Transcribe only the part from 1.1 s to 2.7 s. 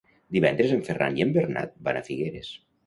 i en Bernat van a Figueres.